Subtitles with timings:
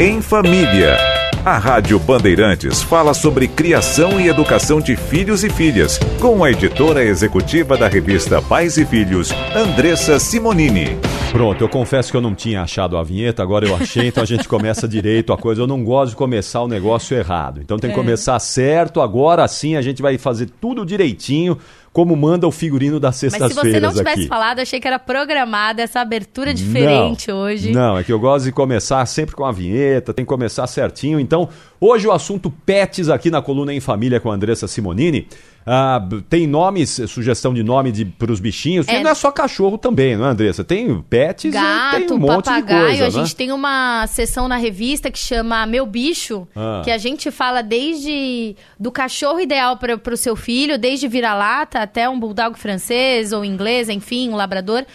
[0.00, 0.96] em Família.
[1.44, 7.02] A Rádio Bandeirantes fala sobre criação e educação de filhos e filhas, com a editora
[7.04, 10.96] executiva da revista Pais e Filhos, Andressa Simonini.
[11.32, 14.26] Pronto, eu confesso que eu não tinha achado a vinheta, agora eu achei, então a
[14.26, 15.62] gente começa direito a coisa.
[15.62, 17.60] Eu não gosto de começar o negócio errado.
[17.60, 17.98] Então tem que é.
[17.98, 21.58] começar certo, agora sim a gente vai fazer tudo direitinho
[21.92, 24.28] como manda o figurino das sextas-feiras Mas se você não tivesse aqui.
[24.28, 27.72] falado, achei que era programada essa abertura diferente não, hoje.
[27.72, 31.18] Não, é que eu gosto de começar sempre com a vinheta, tem que começar certinho.
[31.18, 31.48] Então,
[31.80, 35.26] hoje o assunto pets aqui na coluna Em Família com a Andressa Simonini.
[35.70, 38.88] Ah, tem nomes, sugestão de nome para os bichinhos.
[38.88, 39.02] É.
[39.02, 40.64] não é só cachorro também, não é, Andressa?
[40.64, 42.64] Tem pets Gato, tem um monte papagaio.
[42.64, 43.02] de coisa.
[43.04, 43.10] A né?
[43.10, 46.80] gente tem uma sessão na revista que chama Meu Bicho, ah.
[46.82, 52.08] que a gente fala desde do cachorro ideal para o seu filho, desde vira-lata até
[52.08, 54.86] um bulldog francês ou inglês, enfim, um labrador,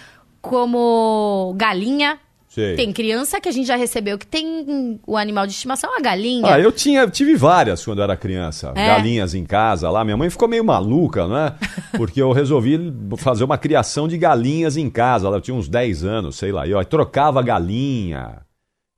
[0.41, 2.19] como galinha,
[2.53, 2.75] Sei.
[2.75, 6.53] Tem criança que a gente já recebeu que tem o animal de estimação, a galinha.
[6.53, 8.71] Ah, eu tinha, tive várias quando eu era criança.
[8.75, 8.89] É.
[8.89, 10.03] Galinhas em casa lá.
[10.05, 11.55] Minha mãe ficou meio maluca, né?
[11.97, 15.25] Porque eu resolvi fazer uma criação de galinhas em casa.
[15.25, 16.67] Ela tinha uns 10 anos, sei lá.
[16.67, 18.41] E ó, trocava galinha.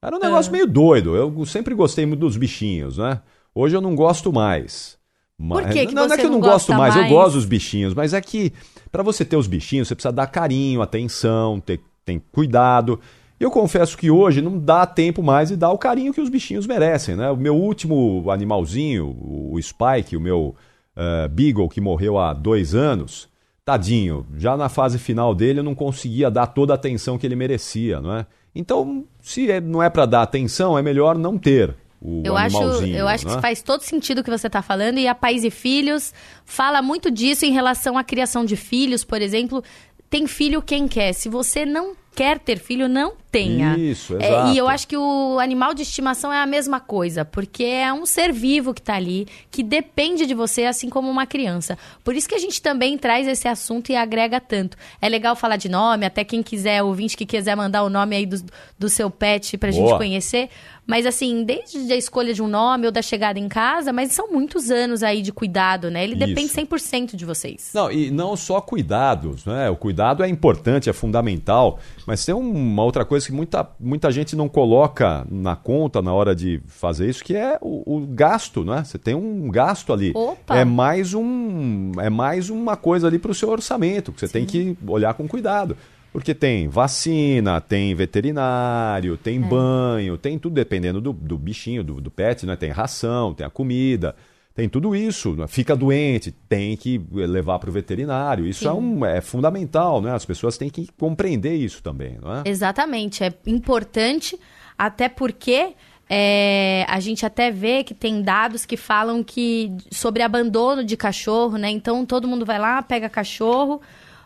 [0.03, 0.51] Era um negócio é.
[0.51, 1.15] meio doido.
[1.15, 3.21] Eu sempre gostei muito dos bichinhos, né?
[3.55, 4.97] Hoje eu não gosto mais.
[5.37, 7.35] Mas, Por que, que não, não é que eu não gosto mais, mais, eu gosto
[7.35, 8.51] dos bichinhos, mas é que
[8.91, 12.99] para você ter os bichinhos, você precisa dar carinho, atenção, ter, ter cuidado.
[13.45, 16.65] Eu confesso que hoje não dá tempo mais de dar o carinho que os bichinhos
[16.65, 17.29] merecem, né?
[17.29, 20.55] O meu último animalzinho, o Spike, o meu
[20.97, 23.29] uh, Beagle, que morreu há dois anos,
[23.63, 27.35] tadinho, já na fase final dele eu não conseguia dar toda a atenção que ele
[27.35, 28.25] merecia, não é?
[28.55, 31.75] Então, se é, não é para dar atenção, é melhor não ter.
[32.01, 33.35] O eu acho, eu acho né?
[33.35, 36.81] que faz todo sentido o que você está falando e a Pais e Filhos fala
[36.81, 39.63] muito disso em relação à criação de filhos, por exemplo.
[40.09, 41.13] Tem filho quem quer.
[41.13, 43.77] Se você não quer ter filho, não tenha.
[43.77, 44.49] Isso, exato.
[44.49, 47.91] É, e eu acho que o animal de estimação é a mesma coisa, porque é
[47.91, 51.77] um ser vivo que está ali, que depende de você, assim como uma criança.
[52.03, 54.77] Por isso que a gente também traz esse assunto e agrega tanto.
[55.01, 58.25] É legal falar de nome, até quem quiser, ouvinte que quiser mandar o nome aí
[58.25, 58.41] do,
[58.79, 60.49] do seu pet para a gente conhecer.
[60.85, 64.31] Mas assim, desde a escolha de um nome ou da chegada em casa, mas são
[64.31, 66.03] muitos anos aí de cuidado, né?
[66.03, 66.25] Ele Isso.
[66.25, 67.71] depende 100% de vocês.
[67.73, 69.69] Não, e não só cuidados, né?
[69.69, 74.35] O cuidado é importante, é fundamental, mas tem uma outra coisa que muita, muita gente
[74.35, 78.83] não coloca na conta na hora de fazer isso, que é o, o gasto, né?
[78.83, 80.11] Você tem um gasto ali.
[80.13, 80.57] Opa.
[80.57, 84.33] É mais um é mais uma coisa ali para o seu orçamento, que você Sim.
[84.33, 85.75] tem que olhar com cuidado.
[86.15, 89.39] Porque tem vacina, tem veterinário, tem é.
[89.39, 92.55] banho, tem tudo dependendo do, do bichinho, do, do pet, né?
[92.55, 94.15] Tem ração, tem a comida,
[94.55, 95.35] tem tudo isso.
[95.35, 95.45] Né?
[95.45, 98.47] Fica doente, tem que levar para o veterinário.
[98.47, 100.13] Isso é, um, é fundamental, né?
[100.13, 102.43] As pessoas têm que compreender isso também, não é?
[102.45, 103.21] Exatamente.
[103.21, 104.39] É importante,
[104.77, 105.73] até porque
[106.09, 111.57] é, a gente até vê que tem dados que falam que sobre abandono de cachorro,
[111.57, 111.69] né?
[111.69, 113.81] Então todo mundo vai lá, pega cachorro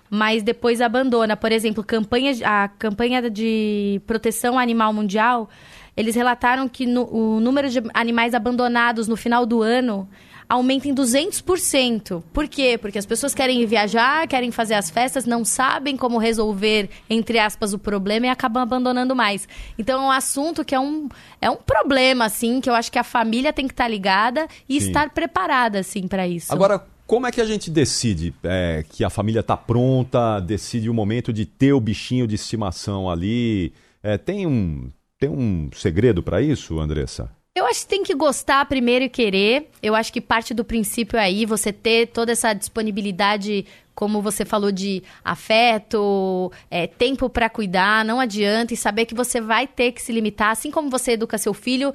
[0.10, 1.38] mas depois abandona.
[1.38, 5.50] Por exemplo, campanha, a campanha de proteção animal mundial,
[5.96, 10.08] eles relataram que no, o número de animais abandonados no final do ano
[10.50, 12.24] aumenta em 200%.
[12.34, 12.76] Por quê?
[12.76, 17.72] Porque as pessoas querem viajar, querem fazer as festas, não sabem como resolver, entre aspas,
[17.72, 19.48] o problema e acabam abandonando mais.
[19.78, 21.08] Então é um assunto que é um,
[21.40, 24.82] é um problema, assim, que eu acho que a família tem que estar ligada e
[24.82, 24.88] Sim.
[24.88, 26.52] estar preparada, assim, para isso.
[26.52, 30.94] Agora, como é que a gente decide é, que a família está pronta, decide o
[30.94, 33.74] momento de ter o bichinho de estimação ali?
[34.04, 37.32] É, tem, um, tem um segredo para isso, Andressa?
[37.56, 39.72] Eu acho que tem que gostar primeiro e querer.
[39.82, 43.66] Eu acho que parte do princípio é aí você ter toda essa disponibilidade,
[43.96, 49.42] como você falou, de afeto, é, tempo para cuidar, não adianta, e saber que você
[49.42, 50.52] vai ter que se limitar.
[50.52, 51.92] Assim como você educa seu filho,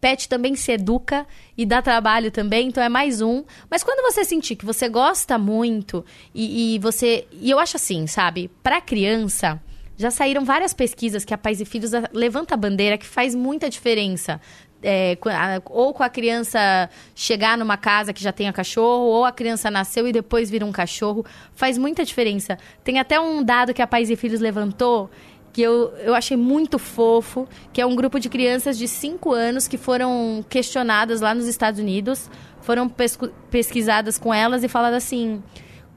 [0.00, 1.26] Pet também se educa
[1.56, 3.44] e dá trabalho também, então é mais um.
[3.70, 6.04] Mas quando você sentir que você gosta muito
[6.34, 7.26] e, e você.
[7.32, 8.50] E eu acho assim, sabe?
[8.62, 9.60] Para criança,
[9.96, 13.68] já saíram várias pesquisas que a Pais e Filhos levanta a bandeira que faz muita
[13.68, 14.40] diferença.
[14.80, 15.18] É,
[15.64, 20.06] ou com a criança chegar numa casa que já tenha cachorro, ou a criança nasceu
[20.06, 22.56] e depois vira um cachorro, faz muita diferença.
[22.84, 25.10] Tem até um dado que a Pais e Filhos levantou
[25.52, 29.66] que eu, eu achei muito fofo, que é um grupo de crianças de 5 anos
[29.66, 32.30] que foram questionadas lá nos Estados Unidos,
[32.60, 32.90] foram
[33.50, 35.42] pesquisadas com elas e faladas assim: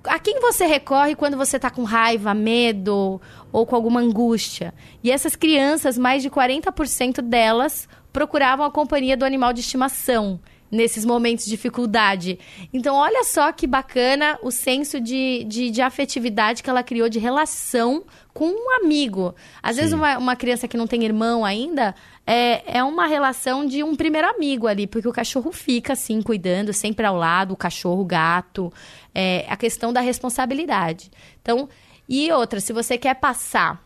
[0.04, 3.22] a quem você recorre quando você está com raiva, medo
[3.52, 4.74] ou com alguma angústia?
[5.04, 10.40] E essas crianças, mais de 40% delas procuravam a companhia do animal de estimação
[10.72, 12.40] nesses momentos de dificuldade.
[12.74, 17.20] Então, olha só que bacana o senso de, de, de afetividade que ela criou, de
[17.20, 18.04] relação
[18.34, 19.36] com um amigo.
[19.62, 19.82] Às Sim.
[19.82, 21.94] vezes, uma, uma criança que não tem irmão ainda,
[22.26, 26.74] é, é uma relação de um primeiro amigo ali, porque o cachorro fica assim, cuidando,
[26.74, 28.72] sempre ao lado, o cachorro, o gato.
[29.14, 31.12] É a questão da responsabilidade.
[31.42, 31.68] Então,
[32.08, 33.84] e outra, se você quer passar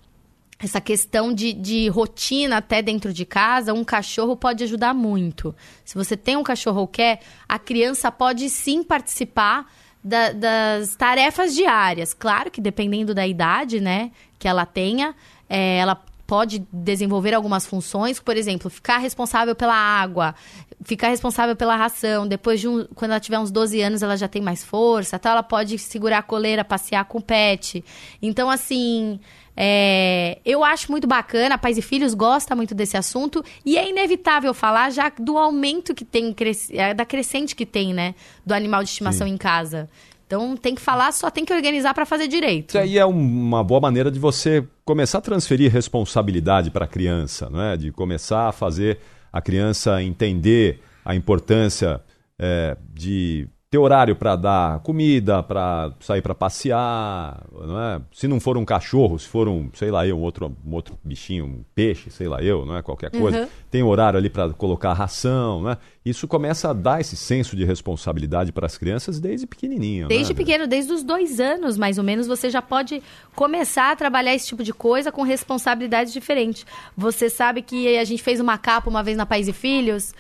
[0.60, 5.56] essa questão de, de rotina até dentro de casa, um cachorro pode ajudar muito.
[5.84, 9.70] Se você tem um cachorro ou quer, a criança pode sim participar
[10.04, 12.14] da, das tarefas diárias.
[12.14, 14.12] Claro que dependendo da idade, né,
[14.46, 15.16] que ela tenha,
[15.50, 20.36] é, ela pode desenvolver algumas funções, por exemplo, ficar responsável pela água,
[20.84, 22.28] ficar responsável pela ração.
[22.28, 25.32] Depois de um, quando ela tiver uns 12 anos, ela já tem mais força, então
[25.32, 27.84] ela pode segurar a coleira, passear com o pet.
[28.22, 29.20] Então, assim,
[29.58, 34.54] é, eu acho muito bacana, Pais e Filhos gosta muito desse assunto e é inevitável
[34.54, 36.36] falar já do aumento que tem,
[36.70, 38.14] é, da crescente que tem, né,
[38.46, 39.34] do animal de estimação Sim.
[39.34, 39.90] em casa.
[40.26, 42.70] Então tem que falar, só tem que organizar para fazer direito.
[42.70, 47.50] Isso aí é uma boa maneira de você começar a transferir responsabilidade para a criança,
[47.50, 47.78] não é?
[47.78, 49.00] De começar a fazer
[49.32, 52.02] a criança entender a importância
[52.40, 58.02] é, de ter horário para dar comida, para sair para passear, não é?
[58.14, 60.98] Se não for um cachorro, se for um, sei lá eu, um outro, um outro
[61.04, 62.82] bichinho, um peixe, sei lá eu, não é?
[62.82, 63.48] Qualquer coisa, uhum.
[63.72, 65.78] tem horário ali para colocar ração, não é?
[66.06, 70.08] Isso começa a dar esse senso de responsabilidade para as crianças desde pequenininho.
[70.08, 70.38] Desde né?
[70.38, 73.02] pequeno, desde os dois anos, mais ou menos, você já pode
[73.36, 76.66] começar a trabalhar esse tipo de coisa com responsabilidades diferentes.
[76.96, 80.14] Você sabe que a gente fez uma capa uma vez na Pais e Filhos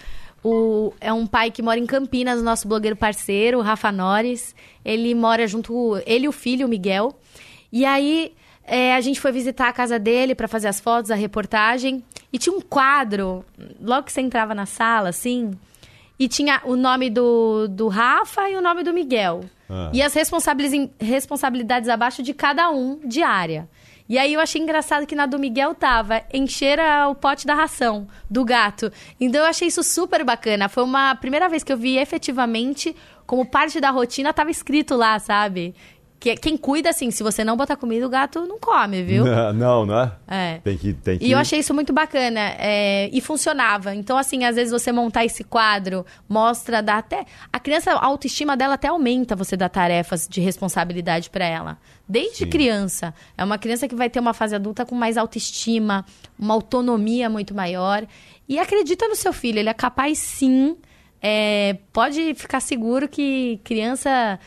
[0.48, 4.54] o, é um pai que mora em Campinas, nosso blogueiro parceiro, o Rafa Nores.
[4.84, 7.18] Ele mora junto, ele e o filho, o Miguel.
[7.72, 8.32] E aí
[8.64, 12.04] é, a gente foi visitar a casa dele para fazer as fotos, a reportagem.
[12.32, 13.44] E tinha um quadro,
[13.82, 15.52] logo que você entrava na sala, assim,
[16.20, 19.46] e tinha o nome do, do Rafa e o nome do Miguel.
[19.68, 19.90] Ah.
[19.92, 23.68] E as responsabilidades abaixo de cada um diária.
[24.08, 26.80] E aí eu achei engraçado que na do Miguel tava encher
[27.10, 28.92] o pote da ração do gato.
[29.20, 30.70] Então eu achei isso super bacana.
[30.70, 35.18] Foi uma primeira vez que eu vi efetivamente como parte da rotina tava escrito lá,
[35.18, 35.74] sabe?
[36.20, 39.26] Que, quem cuida, assim, se você não botar comida, o gato não come, viu?
[39.54, 40.12] Não, não é?
[40.28, 40.60] É.
[40.64, 41.26] Tem que, tem que...
[41.26, 42.40] E eu achei isso muito bacana.
[42.58, 43.94] É, e funcionava.
[43.94, 47.26] Então, assim, às vezes você montar esse quadro, mostra, dá até...
[47.52, 51.78] A criança, a autoestima dela até aumenta você dar tarefas de responsabilidade para ela.
[52.08, 52.50] Desde Sim.
[52.50, 53.14] criança.
[53.38, 56.06] É uma criança que vai ter uma fase adulta com mais autoestima,
[56.40, 58.06] uma autonomia muito maior.
[58.48, 60.78] E acredita no seu filho, ele é capaz sim...
[61.28, 64.40] É, pode ficar seguro que criança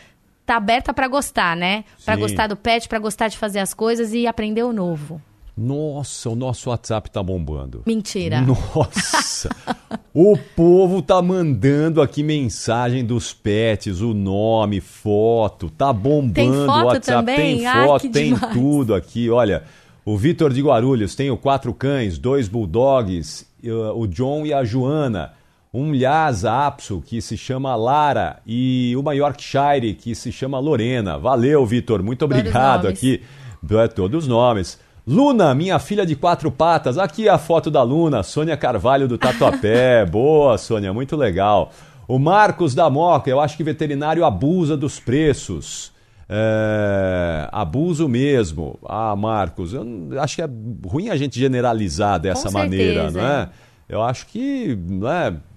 [0.49, 1.85] tá aberta para gostar, né?
[2.07, 5.21] Para gostar do pet, para gostar de fazer as coisas e aprender o novo.
[5.55, 7.83] Nossa, o nosso WhatsApp tá bombando.
[7.85, 8.41] Mentira.
[8.41, 9.51] Nossa.
[10.15, 16.83] o povo tá mandando aqui mensagem dos pets, o nome, foto, tá bombando tem foto
[16.83, 17.27] o WhatsApp.
[17.27, 17.37] Também?
[17.59, 18.55] Tem foto, Ai, tem demais.
[18.55, 19.29] tudo aqui.
[19.29, 19.65] Olha,
[20.03, 23.47] o Vitor de Guarulhos tem o quatro cães, dois bulldogs,
[23.95, 25.33] o John e a Joana
[25.79, 31.17] um Lhasa Apso, que se chama Lara, e uma Yorkshire, que se chama Lorena.
[31.19, 33.23] Valeu, Vitor, muito obrigado todos aqui.
[33.71, 34.79] É, todos os nomes.
[35.07, 36.99] Luna, minha filha de quatro patas.
[36.99, 40.05] Aqui a foto da Luna, Sônia Carvalho do Tatuapé.
[40.11, 41.71] Boa, Sônia, muito legal.
[42.07, 45.93] O Marcos da Moca, eu acho que veterinário abusa dos preços.
[46.29, 48.79] É, abuso mesmo.
[48.85, 49.85] Ah, Marcos, eu
[50.21, 50.49] acho que é
[50.87, 53.49] ruim a gente generalizar dessa maneira, não é?
[53.89, 55.09] Eu acho que não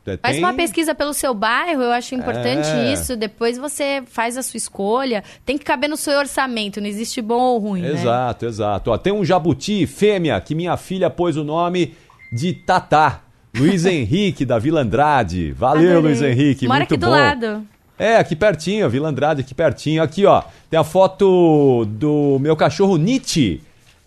[0.05, 2.91] é, é, faz uma pesquisa pelo seu bairro, eu acho importante é...
[2.93, 3.15] isso.
[3.15, 5.23] Depois você faz a sua escolha.
[5.45, 7.81] Tem que caber no seu orçamento, não existe bom ou ruim.
[7.81, 7.91] Né?
[7.91, 8.49] Exato, né?
[8.49, 8.91] exato.
[8.91, 11.93] Ó, tem um jabuti fêmea que minha filha pôs o nome
[12.31, 13.21] de Tatá.
[13.55, 15.51] Luiz Henrique, da Vila Andrade.
[15.51, 16.01] Valeu, Adorei.
[16.01, 16.67] Luiz Henrique.
[16.67, 17.11] Mora muito aqui do bom.
[17.11, 17.67] lado.
[17.99, 20.01] É, aqui pertinho, Vila Andrade, aqui pertinho.
[20.01, 23.61] Aqui, ó, tem a foto do meu cachorro Nietzsche,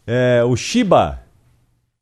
[0.05, 1.21] é, o Shiba.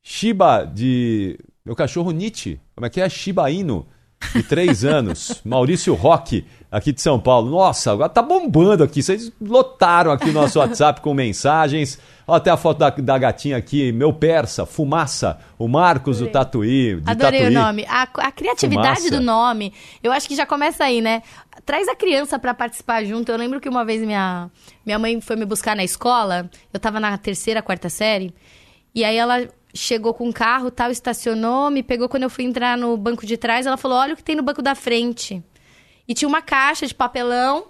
[0.02, 3.08] Shiba de meu cachorro Nietzsche, como é que é?
[3.08, 3.86] Shiba Inu,
[4.34, 5.40] de três anos.
[5.44, 7.50] Maurício Roque, aqui de São Paulo.
[7.50, 9.00] Nossa, agora tá bombando aqui.
[9.02, 12.00] Vocês lotaram aqui o nosso WhatsApp com mensagens.
[12.26, 17.00] Olha até a foto da, da gatinha aqui, meu persa, Fumaça, o Marcos do Tatuí.
[17.00, 17.56] De Adorei Tatuí.
[17.56, 17.84] o nome.
[17.88, 19.10] A, a criatividade Fumaça.
[19.10, 21.22] do nome, eu acho que já começa aí, né?
[21.64, 23.30] Traz a criança para participar junto.
[23.30, 24.50] Eu lembro que uma vez minha,
[24.84, 28.34] minha mãe foi me buscar na escola, eu tava na terceira, quarta série,
[28.94, 32.76] e aí ela chegou com o carro, tal, estacionou, me pegou quando eu fui entrar
[32.76, 35.42] no banco de trás, ela falou: "Olha o que tem no banco da frente".
[36.06, 37.66] E tinha uma caixa de papelão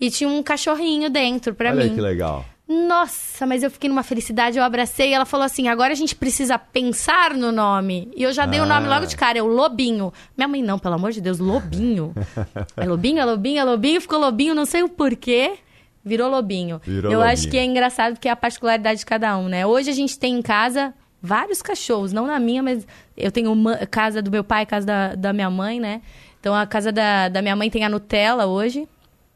[0.00, 1.82] e tinha um cachorrinho dentro para mim.
[1.82, 2.44] Olha que legal.
[2.68, 6.16] Nossa, mas eu fiquei numa felicidade, eu abracei e ela falou assim: agora a gente
[6.16, 8.10] precisa pensar no nome.
[8.16, 8.64] E eu já dei ah.
[8.64, 10.12] o nome logo de cara, é o Lobinho.
[10.36, 12.12] Minha mãe, não, pelo amor de Deus, Lobinho.
[12.76, 15.58] é Lobinho, é Lobinho, é Lobinho, ficou Lobinho, não sei o porquê.
[16.04, 16.80] Virou Lobinho.
[16.84, 17.32] Virou eu lobinho.
[17.32, 19.64] acho que é engraçado porque é a particularidade de cada um, né?
[19.64, 20.92] Hoje a gente tem em casa
[21.26, 25.14] vários cachorros, não na minha, mas eu tenho uma, casa do meu pai, casa da,
[25.14, 26.00] da minha mãe, né?
[26.40, 28.88] Então a casa da, da minha mãe tem a Nutella hoje.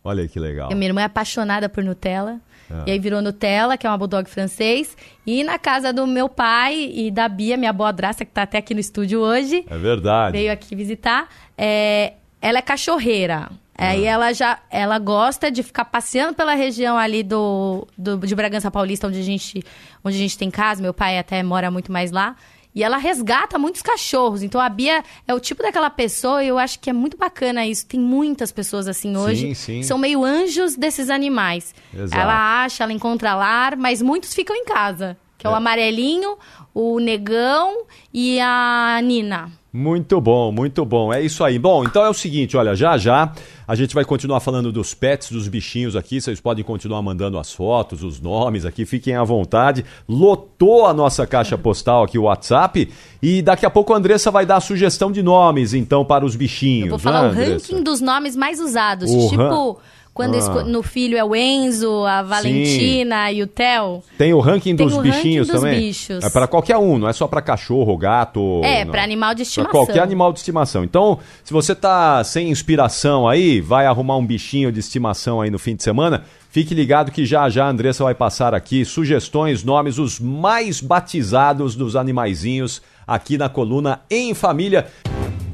[0.02, 0.70] Olha que legal.
[0.72, 2.40] A minha irmã é apaixonada por Nutella.
[2.70, 2.90] É.
[2.90, 4.96] E aí virou Nutella, que é uma bulldog francês.
[5.26, 8.58] E na casa do meu pai e da Bia, minha boa draça, que tá até
[8.58, 9.64] aqui no estúdio hoje.
[9.68, 10.38] É verdade.
[10.38, 11.28] Veio aqui visitar.
[11.58, 13.50] É, ela é cachorreira.
[13.80, 14.10] Aí ah.
[14.10, 19.06] ela já ela gosta de ficar passeando pela região ali do, do, de Bragança Paulista,
[19.06, 19.64] onde a, gente,
[20.04, 20.82] onde a gente tem casa.
[20.82, 22.36] Meu pai até mora muito mais lá.
[22.74, 24.42] E ela resgata muitos cachorros.
[24.42, 27.66] Então a Bia é o tipo daquela pessoa, e eu acho que é muito bacana
[27.66, 27.86] isso.
[27.86, 29.48] Tem muitas pessoas assim hoje.
[29.48, 29.82] Sim, sim.
[29.82, 31.74] São meio anjos desses animais.
[31.92, 32.20] Exato.
[32.20, 35.16] Ela acha, ela encontra lar, mas muitos ficam em casa.
[35.38, 36.36] Que é, é o amarelinho,
[36.74, 39.50] o negão e a Nina.
[39.72, 41.12] Muito bom, muito bom.
[41.12, 41.56] É isso aí.
[41.56, 43.32] Bom, então é o seguinte, olha, já já
[43.68, 46.20] a gente vai continuar falando dos pets, dos bichinhos aqui.
[46.20, 49.84] Vocês podem continuar mandando as fotos, os nomes aqui, fiquem à vontade.
[50.08, 52.92] Lotou a nossa caixa postal aqui, o WhatsApp.
[53.22, 56.34] E daqui a pouco a Andressa vai dar a sugestão de nomes, então, para os
[56.34, 56.86] bichinhos.
[56.86, 59.08] Eu vou falar né, o ranking dos nomes mais usados.
[59.08, 59.80] O tipo.
[60.12, 60.64] Quando ah.
[60.64, 63.36] no filho é o Enzo, a Valentina Sim.
[63.36, 64.02] e o Theo.
[64.18, 65.78] Tem o ranking dos o bichinhos ranking também?
[65.78, 66.24] Dos bichos.
[66.24, 68.60] É para qualquer um, não é só para cachorro, gato.
[68.64, 69.70] É, para animal de estimação.
[69.70, 70.82] Pra qualquer animal de estimação.
[70.82, 75.58] Então, se você tá sem inspiração aí, vai arrumar um bichinho de estimação aí no
[75.58, 79.98] fim de semana, fique ligado que já já a Andressa vai passar aqui sugestões, nomes,
[79.98, 84.86] os mais batizados dos animaizinhos aqui na coluna Em Família.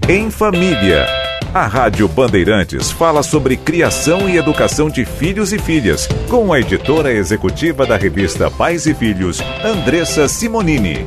[0.09, 1.26] Em Família.
[1.55, 7.13] A Rádio Bandeirantes fala sobre criação e educação de filhos e filhas, com a editora
[7.13, 11.07] executiva da revista Pais e Filhos, Andressa Simonini.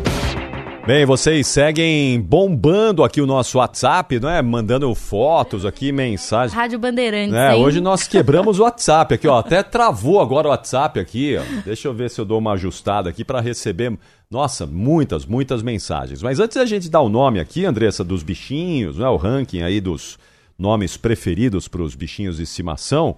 [0.87, 4.41] Bem, vocês seguem bombando aqui o nosso WhatsApp, não é?
[4.41, 6.51] Mandando fotos aqui, mensagens.
[6.51, 7.35] Rádio Bandeirantes.
[7.35, 9.37] É, hoje nós quebramos o WhatsApp aqui, ó.
[9.39, 11.43] Até travou agora o WhatsApp aqui, ó.
[11.63, 13.95] Deixa eu ver se eu dou uma ajustada aqui para receber.
[14.31, 16.23] Nossa, muitas, muitas mensagens.
[16.23, 19.07] Mas antes da gente dar o nome aqui, Andressa, dos bichinhos, né?
[19.07, 20.17] O ranking aí dos
[20.59, 23.15] nomes preferidos para os bichinhos de estimação,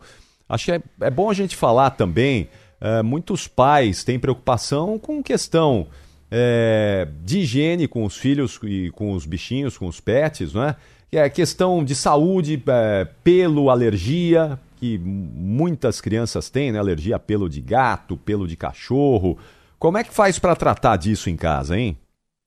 [0.48, 2.48] acho que é, é bom a gente falar também.
[2.79, 5.88] É, muitos pais têm preocupação com questão
[6.31, 10.75] é, de higiene com os filhos e com os bichinhos, com os pets, não é?
[11.12, 16.79] É questão de saúde, é, pelo, alergia, que muitas crianças têm, né?
[16.79, 19.38] Alergia a pelo de gato, pelo de cachorro.
[19.77, 21.98] Como é que faz para tratar disso em casa, hein?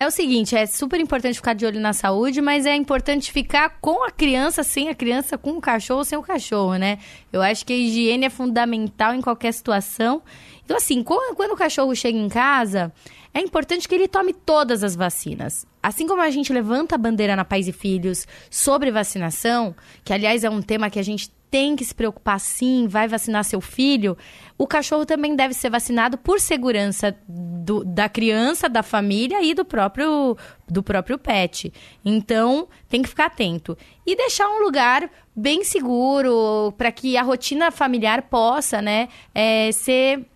[0.04, 3.78] É o seguinte, é super importante ficar de olho na saúde, mas é importante ficar
[3.80, 6.98] com a criança, sem a criança, com o cachorro, sem o cachorro, né?
[7.32, 10.22] Eu acho que a higiene é fundamental em qualquer situação.
[10.62, 12.92] Então, assim, quando o cachorro chega em casa,
[13.32, 15.66] é importante que ele tome todas as vacinas.
[15.82, 20.44] Assim como a gente levanta a bandeira na Pais e Filhos sobre vacinação, que aliás
[20.44, 24.18] é um tema que a gente tem que se preocupar sim, vai vacinar seu filho,
[24.58, 29.64] o cachorro também deve ser vacinado por segurança do, da criança, da família e do
[29.64, 30.36] próprio,
[30.68, 31.72] do próprio pet.
[32.04, 33.78] Então, tem que ficar atento.
[34.04, 40.26] E deixar um lugar bem seguro para que a rotina familiar possa né, é, ser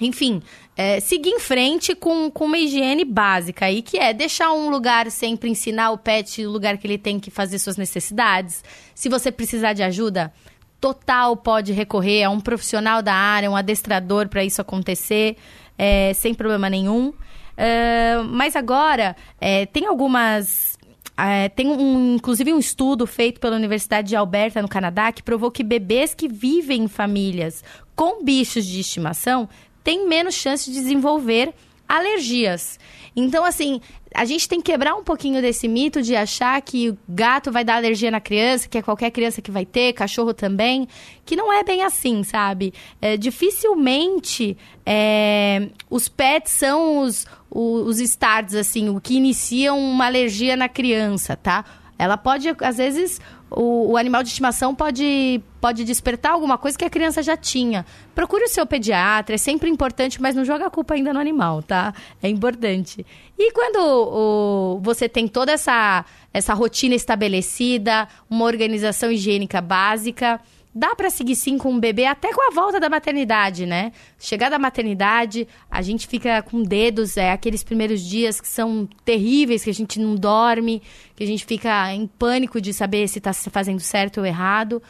[0.00, 0.40] enfim,
[0.76, 5.10] é, seguir em frente com, com uma higiene básica aí, que é deixar um lugar
[5.10, 8.62] sempre ensinar o pet o lugar que ele tem que fazer suas necessidades.
[8.94, 10.32] Se você precisar de ajuda,
[10.80, 15.36] total pode recorrer a um profissional da área, um adestrador para isso acontecer,
[15.76, 17.08] é, sem problema nenhum.
[17.08, 20.78] Uh, mas agora, é, tem algumas.
[21.16, 25.50] É, tem um, inclusive um estudo feito pela Universidade de Alberta, no Canadá, que provou
[25.50, 27.64] que bebês que vivem em famílias
[27.96, 29.48] com bichos de estimação
[29.82, 31.52] têm menos chance de desenvolver
[31.88, 32.78] alergias.
[33.16, 33.80] Então, assim,
[34.14, 37.64] a gente tem que quebrar um pouquinho desse mito de achar que o gato vai
[37.64, 40.86] dar alergia na criança, que é qualquer criança que vai ter, cachorro também,
[41.24, 42.72] que não é bem assim, sabe?
[43.00, 50.06] É, dificilmente é, os pets são os, os, os starts, assim, o que iniciam uma
[50.06, 51.64] alergia na criança, tá?
[51.98, 56.84] Ela pode, às vezes, o, o, animal de estimação pode, pode despertar alguma coisa que
[56.84, 57.84] a criança já tinha.
[58.14, 61.62] Procure o seu pediatra, é sempre importante, mas não joga a culpa ainda no animal,
[61.62, 61.94] tá?
[62.22, 63.04] É importante.
[63.38, 70.40] E quando o, você tem toda essa, essa rotina estabelecida, uma organização higiênica básica,
[70.78, 73.92] dá para seguir sim com o bebê até com a volta da maternidade, né?
[74.16, 79.64] Chegar da maternidade, a gente fica com dedos, é aqueles primeiros dias que são terríveis,
[79.64, 80.80] que a gente não dorme,
[81.16, 84.80] que a gente fica em pânico de saber se está fazendo certo ou errado.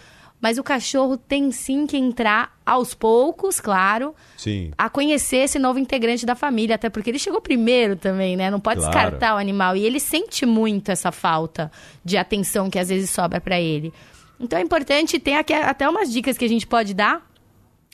[0.40, 4.70] Mas o cachorro tem sim que entrar aos poucos, claro, sim.
[4.78, 8.48] a conhecer esse novo integrante da família, até porque ele chegou primeiro também, né?
[8.50, 8.94] Não pode claro.
[8.94, 11.72] descartar o animal e ele sente muito essa falta
[12.04, 13.92] de atenção que às vezes sobra para ele.
[14.40, 17.28] Então é importante, tem aqui até umas dicas que a gente pode dar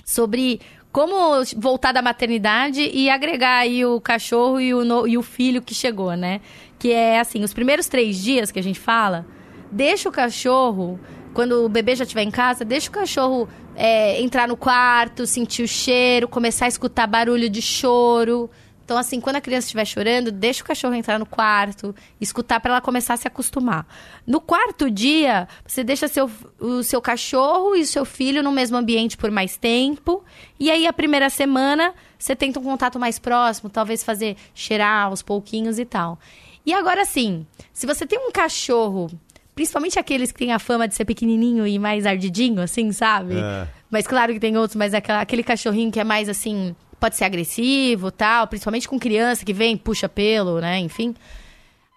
[0.04, 0.60] sobre
[0.92, 5.60] como voltar da maternidade e agregar aí o cachorro e o, no, e o filho
[5.60, 6.40] que chegou, né?
[6.78, 9.26] Que é assim, os primeiros três dias que a gente fala,
[9.72, 11.00] deixa o cachorro,
[11.32, 15.64] quando o bebê já estiver em casa, deixa o cachorro é, entrar no quarto, sentir
[15.64, 18.48] o cheiro, começar a escutar barulho de choro.
[18.84, 22.72] Então, assim, quando a criança estiver chorando, deixa o cachorro entrar no quarto, escutar para
[22.72, 23.86] ela começar a se acostumar.
[24.26, 28.76] No quarto dia, você deixa seu, o seu cachorro e o seu filho no mesmo
[28.76, 30.22] ambiente por mais tempo.
[30.60, 35.22] E aí, a primeira semana, você tenta um contato mais próximo, talvez fazer cheirar aos
[35.22, 36.18] pouquinhos e tal.
[36.66, 39.10] E agora sim, se você tem um cachorro,
[39.54, 43.36] principalmente aqueles que têm a fama de ser pequenininho e mais ardidinho, assim, sabe?
[43.36, 43.68] É.
[43.90, 46.74] Mas claro que tem outros, mas aquele cachorrinho que é mais assim
[47.04, 51.14] pode ser agressivo, tal, principalmente com criança que vem, puxa pelo, né, enfim.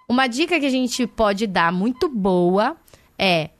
[0.10, 2.76] Uma dica que a gente pode dar muito boa
[3.18, 3.52] é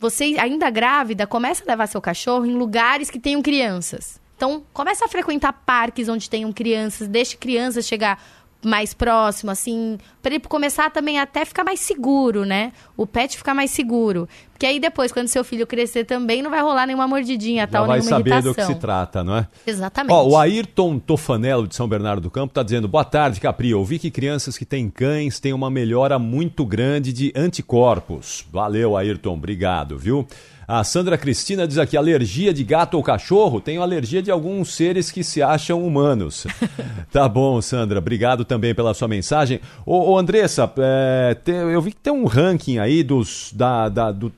[0.00, 4.20] você ainda grávida, começa a levar seu cachorro em lugares que tenham crianças.
[4.36, 8.20] Então, começa a frequentar parques onde tenham crianças, deixe crianças chegar
[8.62, 12.72] mais próximo, assim, para ele começar também até ficar mais seguro, né?
[12.96, 14.28] O pet ficar mais seguro.
[14.52, 17.86] Porque aí depois, quando seu filho crescer também, não vai rolar nenhuma mordidinha, Já tal,
[17.86, 18.52] vai saber irritação.
[18.52, 19.48] do que se trata, não é?
[19.66, 20.12] Exatamente.
[20.12, 23.98] Ó, o Ayrton Tofanello, de São Bernardo do Campo, está dizendo, boa tarde, Capri, ouvi
[23.98, 28.44] que crianças que têm cães têm uma melhora muito grande de anticorpos.
[28.52, 30.26] Valeu, Ayrton, obrigado, viu?
[30.72, 33.60] A Sandra Cristina diz aqui: alergia de gato ou cachorro?
[33.60, 36.46] Tenho alergia de alguns seres que se acham humanos.
[37.10, 37.98] tá bom, Sandra.
[37.98, 39.60] Obrigado também pela sua mensagem.
[39.84, 44.32] Ô, ô Andressa, é, eu vi que tem um ranking aí dos, da, da, do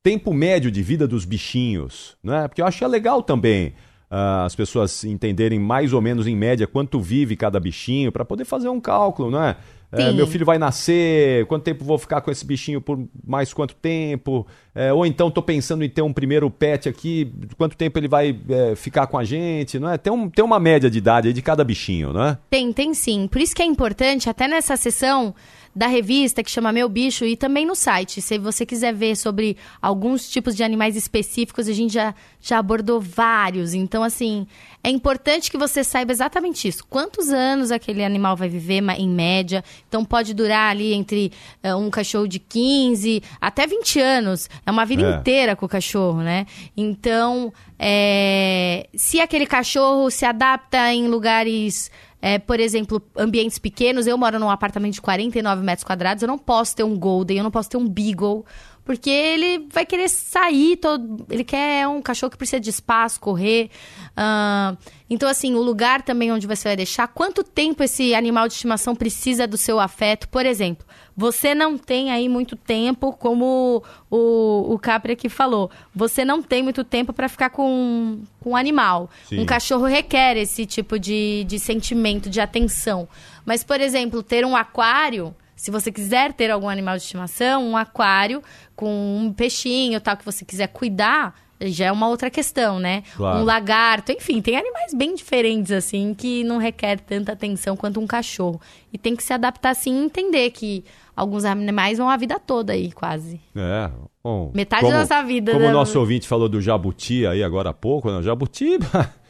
[0.00, 2.46] tempo médio de vida dos bichinhos, né?
[2.46, 3.74] Porque eu acho legal também.
[4.08, 8.44] Uh, as pessoas entenderem mais ou menos em média quanto vive cada bichinho para poder
[8.44, 9.56] fazer um cálculo, não é?
[10.02, 13.74] É, meu filho vai nascer, quanto tempo vou ficar com esse bichinho por mais quanto
[13.74, 14.46] tempo?
[14.74, 18.36] É, ou então estou pensando em ter um primeiro pet aqui, quanto tempo ele vai
[18.48, 19.96] é, ficar com a gente, não é?
[19.96, 22.38] Tem, um, tem uma média de idade de cada bichinho, não é?
[22.50, 23.28] Tem, tem sim.
[23.28, 25.34] Por isso que é importante, até nessa sessão
[25.74, 28.22] da revista que chama Meu Bicho e também no site.
[28.22, 33.00] Se você quiser ver sobre alguns tipos de animais específicos, a gente já, já abordou
[33.00, 33.74] vários.
[33.74, 34.46] Então, assim,
[34.82, 36.84] é importante que você saiba exatamente isso.
[36.88, 39.64] Quantos anos aquele animal vai viver em média?
[39.94, 41.30] Então, pode durar ali entre
[41.62, 44.50] uh, um cachorro de 15 até 20 anos.
[44.66, 45.14] É uma vida é.
[45.20, 46.46] inteira com o cachorro, né?
[46.76, 54.06] Então, é, se aquele cachorro se adapta em lugares é, por exemplo, ambientes pequenos.
[54.06, 57.44] Eu moro num apartamento de 49 metros quadrados, eu não posso ter um Golden, eu
[57.44, 58.46] não posso ter um Beagle,
[58.84, 63.70] porque ele vai querer sair, todo, ele quer um cachorro que precisa de espaço, correr.
[64.10, 64.76] Uh,
[65.08, 68.94] então, assim, o lugar também onde você vai deixar, quanto tempo esse animal de estimação
[68.94, 70.86] precisa do seu afeto, por exemplo.
[71.16, 75.70] Você não tem aí muito tempo, como o, o Capri aqui falou.
[75.94, 79.08] Você não tem muito tempo para ficar com, com um animal.
[79.28, 79.40] Sim.
[79.40, 83.08] Um cachorro requer esse tipo de, de sentimento, de atenção.
[83.46, 85.34] Mas, por exemplo, ter um aquário.
[85.56, 88.42] Se você quiser ter algum animal de estimação, um aquário
[88.74, 93.02] com um peixinho tal que você quiser cuidar, já é uma outra questão, né?
[93.16, 93.40] Claro.
[93.40, 98.06] Um lagarto, enfim, tem animais bem diferentes, assim, que não requer tanta atenção quanto um
[98.06, 98.60] cachorro.
[98.92, 100.84] E tem que se adaptar, assim, e entender que
[101.16, 103.40] alguns animais vão a vida toda aí, quase.
[103.54, 103.90] É.
[104.22, 105.52] Bom, Metade como, da nossa vida.
[105.52, 105.70] Como né?
[105.70, 108.18] o nosso ouvinte falou do jabuti aí agora há pouco, né?
[108.18, 108.78] O jabuti.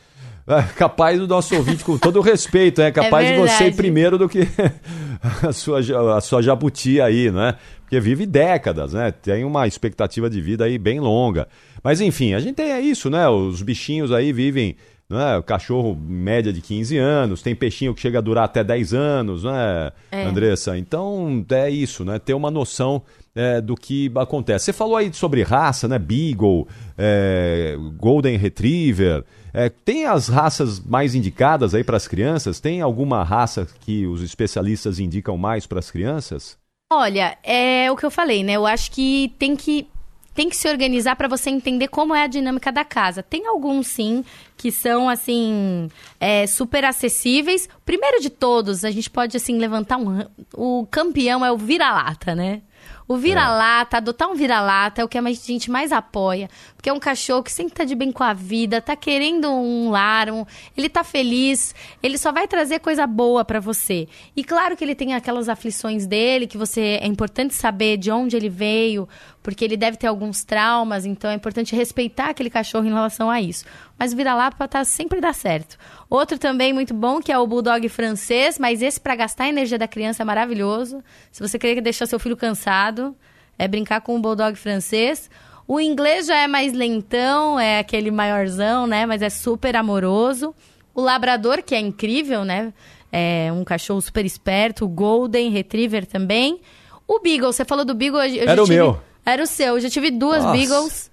[0.46, 3.74] É capaz do nosso ouvinte, com todo o respeito, é capaz é de você ir
[3.74, 4.46] primeiro do que
[5.42, 5.80] a sua,
[6.16, 7.56] a sua jabuti aí, né?
[7.80, 9.10] Porque vive décadas, né?
[9.10, 11.48] Tem uma expectativa de vida aí bem longa.
[11.82, 13.28] Mas enfim, a gente tem isso, né?
[13.28, 14.76] Os bichinhos aí vivem
[15.10, 15.36] é?
[15.36, 19.44] O cachorro, média de 15 anos, tem peixinho que chega a durar até 10 anos,
[19.44, 20.24] né, é.
[20.24, 20.78] Andressa?
[20.78, 22.18] Então, é isso, né?
[22.18, 23.02] Ter uma noção
[23.34, 24.66] é, do que acontece.
[24.66, 25.98] Você falou aí sobre raça, né?
[25.98, 29.24] Beagle, é, Golden Retriever.
[29.52, 32.60] É, tem as raças mais indicadas aí para as crianças?
[32.60, 36.56] Tem alguma raça que os especialistas indicam mais para as crianças?
[36.92, 38.52] Olha, é o que eu falei, né?
[38.52, 39.88] Eu acho que tem que
[40.34, 43.22] tem que se organizar para você entender como é a dinâmica da casa.
[43.22, 44.24] Tem alguns, sim,
[44.56, 47.68] que são, assim, é, super acessíveis.
[47.86, 50.26] Primeiro de todos, a gente pode, assim, levantar um...
[50.52, 52.62] O campeão é o vira-lata, né?
[53.06, 53.98] O vira-lata, é.
[53.98, 56.48] adotar um vira-lata é o que a gente mais apoia.
[56.74, 59.90] Porque é um cachorro que sempre tá de bem com a vida, tá querendo um
[59.90, 60.44] lar, um,
[60.76, 64.08] ele tá feliz, ele só vai trazer coisa boa para você.
[64.34, 68.36] E claro que ele tem aquelas aflições dele, que você é importante saber de onde
[68.36, 69.08] ele veio,
[69.44, 73.42] porque ele deve ter alguns traumas, então é importante respeitar aquele cachorro em relação a
[73.42, 73.66] isso.
[73.98, 75.76] Mas vira-lata tá, sempre dá certo.
[76.08, 79.78] Outro também muito bom, que é o Bulldog francês, mas esse para gastar a energia
[79.78, 81.04] da criança é maravilhoso.
[81.30, 83.14] Se você querer deixar seu filho cansado,
[83.58, 85.28] é brincar com o Bulldog francês.
[85.68, 89.04] O inglês já é mais lentão, é aquele maiorzão, né?
[89.04, 90.54] Mas é super amoroso.
[90.94, 92.72] O labrador, que é incrível, né?
[93.12, 94.86] É um cachorro super esperto.
[94.86, 96.62] O golden retriever também.
[97.06, 98.20] O beagle, você falou do beagle.
[98.24, 98.76] Eu Era o tive...
[98.78, 99.13] meu.
[99.24, 99.74] Era o seu.
[99.74, 100.56] Eu já tive duas Nossa.
[100.56, 101.10] beagles.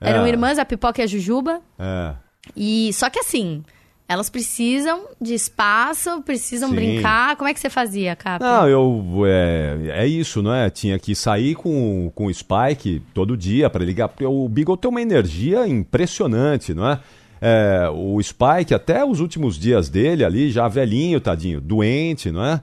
[0.00, 0.28] Eram É.
[0.28, 1.60] irmãs, a Pipoca e a Jujuba.
[1.78, 2.14] É.
[2.54, 3.64] E só que assim,
[4.08, 6.74] elas precisam de espaço, precisam Sim.
[6.76, 7.34] brincar.
[7.36, 8.44] Como é que você fazia, Cap?
[8.44, 9.22] Não, eu.
[9.26, 10.68] É, é isso, não é?
[10.70, 14.08] Tinha que sair com, com o Spike todo dia para ligar.
[14.08, 17.00] Porque o Beagle tem uma energia impressionante, não é?
[17.40, 22.60] É, o Spike, até os últimos dias dele ali, já velhinho, tadinho, doente, não é?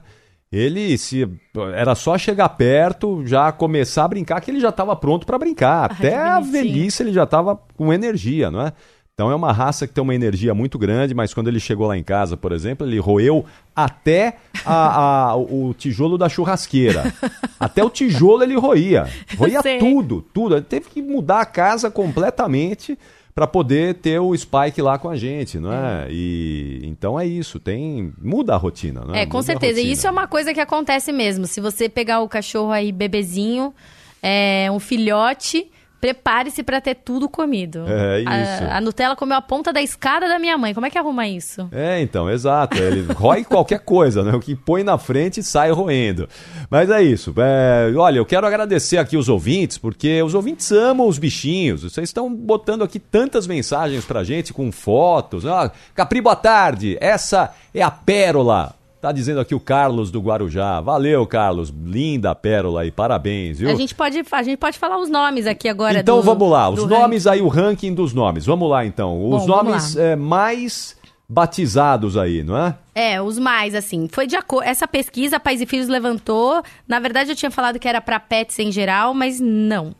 [0.56, 1.28] Ele se
[1.74, 5.90] era só chegar perto, já começar a brincar, que ele já estava pronto para brincar.
[5.90, 8.72] Ai, Até a velhice ele já estava com energia, não é?
[9.14, 11.96] Então é uma raça que tem uma energia muito grande, mas quando ele chegou lá
[11.96, 17.04] em casa, por exemplo, ele roeu até a- a- o tijolo da churrasqueira.
[17.60, 19.06] até o tijolo ele roía.
[19.38, 20.56] Roía tudo, tudo.
[20.56, 22.98] Ele teve que mudar a casa completamente
[23.34, 26.06] para poder ter o Spike lá com a gente, não é?
[26.08, 29.22] E então é isso, tem muda a rotina, não é?
[29.22, 29.80] É, com Muda certeza.
[29.80, 31.46] E isso é uma coisa que acontece mesmo.
[31.46, 33.74] Se você pegar o cachorro aí bebezinho,
[34.22, 35.68] é, um filhote,
[36.04, 37.86] prepare-se pra ter tudo comido.
[37.88, 38.64] É, isso.
[38.64, 40.74] A, a Nutella comeu a ponta da escada da minha mãe.
[40.74, 41.66] Como é que arruma isso?
[41.72, 42.76] É, então, exato.
[42.76, 44.34] Ele rói qualquer coisa, né?
[44.34, 46.28] O que põe na frente sai roendo.
[46.68, 47.32] Mas é isso.
[47.38, 51.84] É, olha, eu quero agradecer aqui os ouvintes, porque os ouvintes amam os bichinhos.
[51.84, 55.46] Vocês estão botando aqui tantas mensagens pra gente com fotos.
[55.46, 56.98] Ah, Capri, boa tarde.
[57.00, 58.74] Essa é a pérola.
[59.04, 60.80] Tá dizendo aqui o Carlos do Guarujá.
[60.80, 61.68] Valeu, Carlos.
[61.68, 62.90] Linda pérola aí.
[62.90, 63.68] Parabéns, viu?
[63.68, 66.00] A gente, pode, a gente pode falar os nomes aqui agora.
[66.00, 68.46] Então do- vamos lá, os nomes aí, o ranking dos nomes.
[68.46, 69.22] Vamos lá então.
[69.30, 70.96] Os Bom, nomes é, mais
[71.28, 72.74] batizados aí, não é?
[72.94, 74.08] É, os mais, assim.
[74.10, 74.66] Foi de acordo.
[74.66, 76.62] Essa pesquisa, Pais e Filhos levantou.
[76.88, 79.94] Na verdade, eu tinha falado que era pra pets em geral, mas não.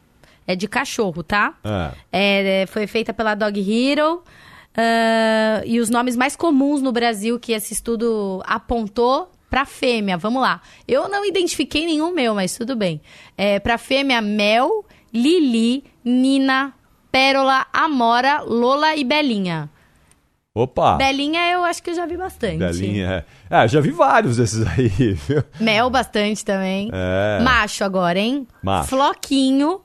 [0.47, 1.53] É de cachorro, tá?
[1.63, 1.91] É.
[2.11, 4.23] É, é, foi feita pela Dog Hero.
[4.77, 10.17] Ah, e os nomes mais comuns no Brasil que esse estudo apontou pra fêmea.
[10.17, 10.61] Vamos lá.
[10.87, 13.01] Eu não identifiquei nenhum meu, mas tudo bem.
[13.37, 16.73] É, pra fêmea, Mel, Lili, Nina,
[17.13, 19.71] Pérola, Amora, Lola e Belinha.
[20.57, 20.97] Opa!
[20.97, 22.59] Belinha eu acho que eu já vi bastante.
[22.59, 23.07] Belinha.
[23.09, 23.25] é.
[23.51, 25.43] Ah, já vi vários desses aí, viu?
[25.61, 26.91] Mel bastante também.
[26.93, 27.41] É.
[27.43, 28.47] Macho agora, hein?
[28.63, 28.89] Macho.
[28.91, 29.81] Floquinho,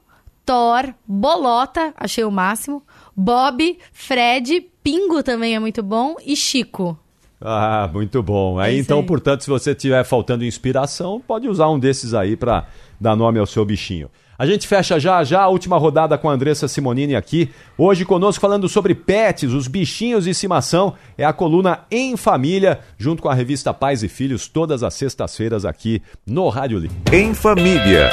[0.45, 2.84] Thor, Bolota, achei o máximo.
[3.21, 6.15] Bob, Fred, Pingo também é muito bom.
[6.25, 6.97] E Chico.
[7.41, 8.58] Ah, muito bom.
[8.58, 9.05] Aí É então, aí.
[9.05, 12.67] portanto, se você tiver faltando inspiração, pode usar um desses aí pra
[12.99, 14.10] dar nome ao seu bichinho.
[14.38, 17.49] A gente fecha já já a última rodada com a Andressa Simonini aqui.
[17.77, 20.93] Hoje conosco falando sobre pets, os bichinhos de estimação.
[21.17, 25.65] É a coluna Em Família, junto com a revista Pais e Filhos, todas as sextas-feiras
[25.65, 26.95] aqui no Rádio Livre.
[27.12, 28.10] Em Família.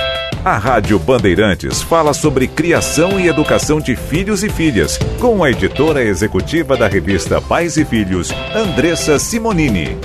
[0.47, 6.01] A Rádio Bandeirantes fala sobre criação e educação de filhos e filhas, com a editora
[6.05, 9.99] executiva da revista Pais e Filhos, Andressa Simonini.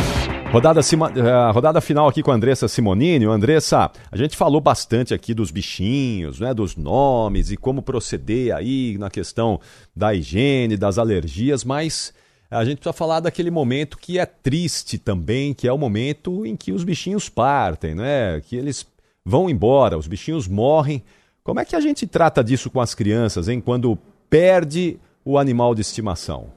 [0.51, 3.25] Rodada, eh, rodada final aqui com a Andressa Simonini.
[3.25, 8.97] Andressa, a gente falou bastante aqui dos bichinhos, né, dos nomes e como proceder aí
[8.97, 9.60] na questão
[9.95, 12.15] da higiene, das alergias, mas
[12.49, 16.56] a gente precisa falar daquele momento que é triste também, que é o momento em
[16.56, 18.41] que os bichinhos partem, né?
[18.43, 18.88] Que eles
[19.25, 21.03] vão embora, os bichinhos morrem.
[21.43, 23.62] Como é que a gente trata disso com as crianças, hein?
[23.62, 23.97] Quando
[24.29, 26.47] perde o animal de estimação?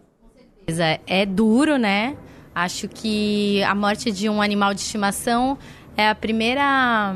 [1.07, 2.16] É- duro, né?
[2.55, 5.59] Acho que a morte de um animal de estimação
[5.96, 7.14] é a primeira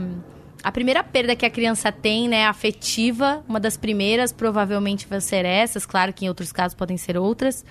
[0.62, 5.44] a primeira perda que a criança tem, né, afetiva, uma das primeiras, provavelmente vai ser
[5.44, 7.64] essas, claro que em outros casos podem ser outras,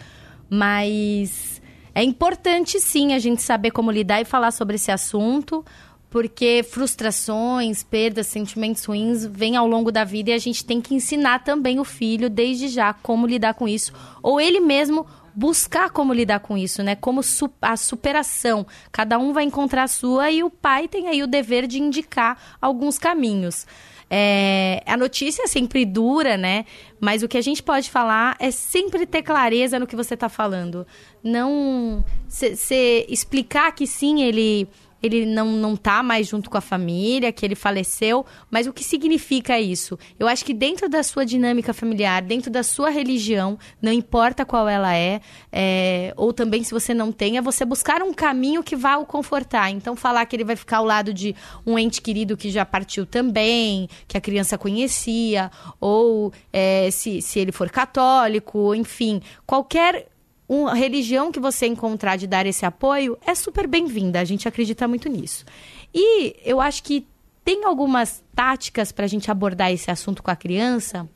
[0.49, 1.61] mas
[1.93, 5.65] é importante sim a gente saber como lidar e falar sobre esse assunto,
[6.09, 10.95] porque frustrações, perdas, sentimentos ruins vêm ao longo da vida e a gente tem que
[10.95, 13.91] ensinar também o filho desde já como lidar com isso,
[14.23, 16.95] ou ele mesmo buscar como lidar com isso, né?
[16.95, 18.65] Como su- a superação.
[18.91, 22.57] Cada um vai encontrar a sua e o pai tem aí o dever de indicar
[22.59, 23.67] alguns caminhos.
[24.09, 26.65] É, a notícia é sempre dura, né?
[26.99, 30.29] Mas o que a gente pode falar é sempre ter clareza no que você está
[30.29, 30.87] falando.
[31.23, 32.03] Não.
[32.27, 34.67] Você explicar que sim, ele
[35.01, 38.83] ele não, não tá mais junto com a família, que ele faleceu, mas o que
[38.83, 39.97] significa isso?
[40.19, 44.67] Eu acho que dentro da sua dinâmica familiar, dentro da sua religião, não importa qual
[44.67, 48.75] ela é, é, ou também se você não tem, é você buscar um caminho que
[48.75, 49.69] vá o confortar.
[49.69, 53.05] Então, falar que ele vai ficar ao lado de um ente querido que já partiu
[53.05, 60.07] também, que a criança conhecia, ou é, se, se ele for católico, enfim, qualquer
[60.47, 64.19] uma religião que você encontrar de dar esse apoio é super bem-vinda.
[64.19, 65.45] A gente acredita muito nisso.
[65.93, 67.05] E eu acho que
[67.43, 71.07] tem algumas táticas para a gente abordar esse assunto com a criança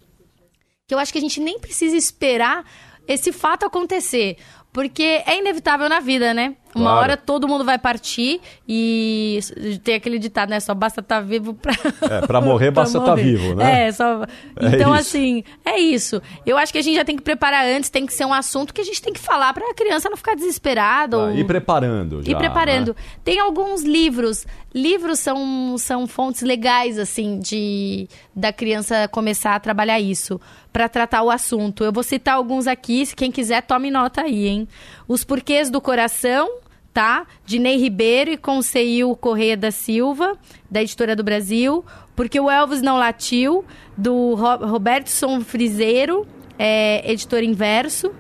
[0.88, 2.66] que eu acho que a gente nem precisa esperar
[3.08, 4.38] esse fato acontecer.
[4.74, 6.56] Porque é inevitável na vida, né?
[6.74, 7.00] Uma Claro.
[7.02, 9.40] hora todo mundo vai partir e
[9.84, 10.60] tem aquele ditado, né?
[10.60, 11.74] Só basta estar vivo pra.
[12.10, 13.24] É, pra morrer pra basta estar morrer.
[13.24, 13.88] vivo, né?
[13.88, 14.24] É, só.
[14.56, 15.02] É Então, isso.
[15.10, 16.22] assim, é isso.
[16.46, 18.74] Eu acho que a gente já tem que preparar antes, tem que ser um assunto
[18.74, 21.18] que a gente tem que falar pra criança não ficar desesperada.
[21.18, 21.36] Ah, ou...
[21.36, 22.32] E preparando já.
[22.32, 22.90] E preparando.
[22.98, 23.04] né?
[23.24, 24.46] Tem alguns livros.
[24.74, 30.40] Livros são, são fontes legais, assim, de da criança começar a trabalhar isso,
[30.72, 31.84] para tratar o assunto.
[31.84, 34.68] Eu vou citar alguns aqui, se quem quiser, tome nota aí, hein?
[35.10, 36.50] Os Porquês do Coração,
[36.94, 37.26] tá?
[37.46, 40.38] De Ney Ribeiro e Conceil Correia da Silva,
[40.70, 41.86] da Editora do Brasil.
[42.16, 43.64] Porque o Elvis Não Latiu,
[43.98, 46.28] do Ro Robertson Friseiro,
[46.60, 48.12] é, editor inverso.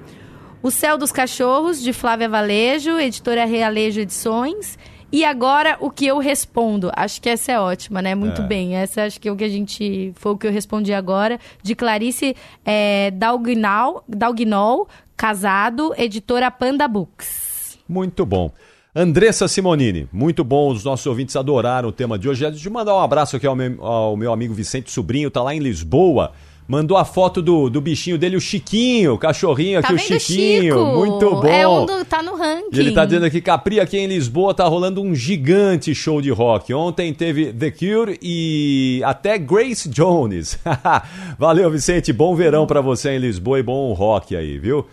[0.63, 4.77] O Céu dos Cachorros, de Flávia Valejo, editora Realejo Edições.
[5.12, 6.89] E agora, o que eu respondo?
[6.95, 8.15] Acho que essa é ótima, né?
[8.15, 8.45] Muito É.
[8.45, 8.75] bem.
[8.75, 10.13] Essa acho que é o que a gente.
[10.15, 11.38] Foi o que eu respondi agora.
[11.62, 17.40] De Clarice é, Dalguinal, Dalguinol, casado, editora Panda Books.
[17.91, 18.49] Muito bom.
[18.95, 20.71] Andressa Simonini, muito bom.
[20.71, 22.45] Os nossos ouvintes adoraram o tema de hoje.
[22.45, 25.54] Antes de mandar um abraço aqui ao meu, ao meu amigo Vicente Sobrinho, tá lá
[25.54, 26.32] em Lisboa.
[26.67, 30.73] Mandou a foto do, do bichinho dele, o Chiquinho, o cachorrinho aqui, tá o Chiquinho.
[30.75, 30.86] Chico?
[30.86, 31.45] Muito bom.
[31.45, 32.69] É um do, tá no ranking.
[32.71, 36.30] E ele tá dizendo aqui, Capri, aqui em Lisboa, tá rolando um gigante show de
[36.30, 36.73] rock.
[36.73, 40.58] Ontem teve The Cure e até Grace Jones.
[41.38, 42.13] Valeu, Vicente.
[42.13, 44.88] Bom verão pra você em Lisboa e bom rock aí, viu?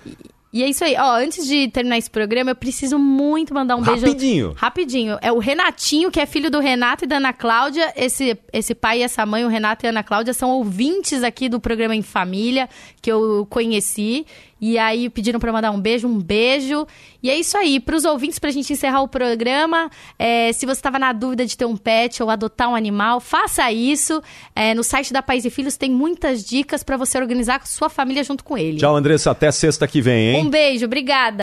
[0.51, 0.97] E é isso aí.
[0.99, 4.07] Ó, antes de terminar esse programa, eu preciso muito mandar um beijo.
[4.07, 4.55] Rapidinho.
[4.57, 5.19] Rapidinho.
[5.21, 7.93] É o Renatinho, que é filho do Renato e da Ana Cláudia.
[7.95, 11.49] Esse, esse pai e essa mãe, o Renato e a Ana Cláudia, são ouvintes aqui
[11.49, 12.69] do programa Em Família,
[13.03, 14.27] que eu conheci.
[14.61, 16.87] E aí pediram pra mandar um beijo, um beijo.
[17.23, 17.81] E é isso aí.
[17.81, 21.65] Pros ouvintes, pra gente encerrar o programa, é, se você estava na dúvida de ter
[21.65, 24.23] um pet ou adotar um animal, faça isso.
[24.55, 28.23] É, no site da Pais e Filhos tem muitas dicas pra você organizar sua família
[28.25, 28.79] junto com ele.
[28.79, 29.31] Tchau, Andressa.
[29.31, 30.47] Até sexta que vem, hein?
[30.47, 31.37] Um beijo, obrigada.